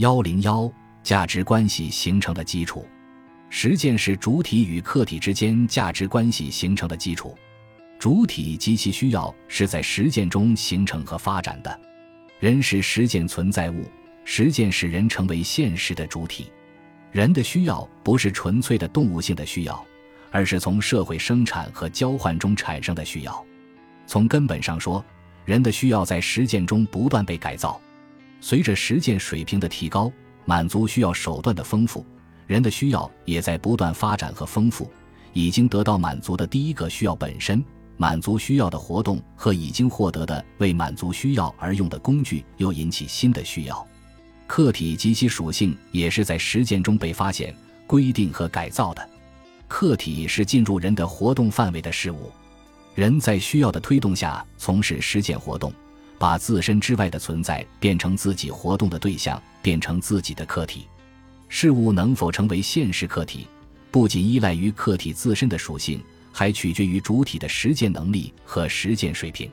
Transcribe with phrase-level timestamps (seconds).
[0.00, 0.72] 幺零幺
[1.02, 2.86] 价值关系形成的基础，
[3.50, 7.36] 实践是主体与客体之间价值关系形成的基础。
[7.98, 11.80] 主体及其需要是在实践中形成和发展的。
[12.38, 13.84] 人是实践存在物，
[14.24, 16.50] 实践使人成为现实的主体。
[17.12, 19.84] 人的需要不是纯粹的动物性的需要，
[20.30, 23.46] 而是从社会生产和交换中产生的需要。
[24.06, 25.04] 从根本上说，
[25.44, 27.78] 人的需要在实践中不断被改造。
[28.40, 30.10] 随着实践水平的提高，
[30.44, 32.04] 满足需要手段的丰富，
[32.46, 34.90] 人的需要也在不断发展和丰富。
[35.32, 37.64] 已经得到满足的第一个需要本身，
[37.96, 43.86] 满足需要的活动和已经获得的为满足需要而用的工具，又引起新的需要。
[44.48, 47.54] 客体及其属性也是在实践中被发现、
[47.86, 49.08] 规定和改造的。
[49.68, 52.32] 客体是进入人的活动范围的事物，
[52.96, 55.72] 人在需要的推动下从事实践活动。
[56.20, 60.86] 把自身之外的存在变成自己活动的对象，变成自己的客体。
[61.48, 63.46] 事物能否成为现实客体，
[63.90, 65.98] 不仅依赖于客体自身的属性，
[66.30, 69.50] 还取决于主体的实践能力和实践水平。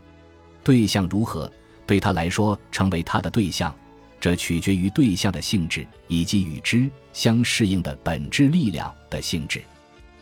[0.61, 1.49] 对象如何
[1.85, 3.73] 对他来说成为他的对象，
[4.19, 9.63] 这取决于对象的性质以及与之相适应的本质力量的性质。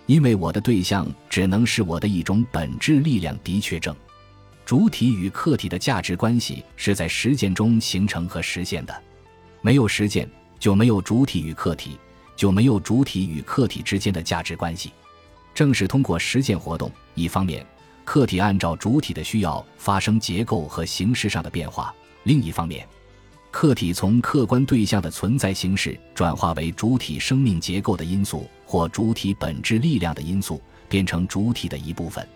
[0.05, 3.95] 因为我的对象只能是我的一种本质力量的确证。
[4.65, 9.03] 主体与客体的价值关系是在实践中形成和实现的，
[9.61, 10.27] 没有实践
[10.57, 11.99] 就没有主体与客体，
[12.35, 14.91] 就没有主体与客体之间的价值关系。
[15.53, 17.63] 正是通过实践活动，一方面，
[18.03, 21.93] 客体按照主体的需要发生结构和形式上的变化；
[22.23, 22.87] 另一方面，
[23.51, 32.27] 客体从客观对象的存在形式转化为主体生命结构的因素或主体本质力量的因素，变成主体的一部分。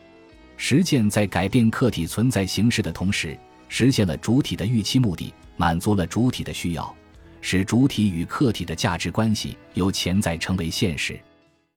[0.62, 3.36] 实践在改变客体存在形式的同时，
[3.70, 6.94] 实现了主体的预期目的，满足了主体的需要，
[7.40, 11.18] 使主体与客体的价值关系由潜在成为现实。